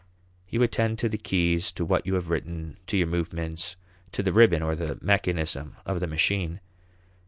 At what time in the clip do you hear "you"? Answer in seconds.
0.49-0.63, 2.07-2.15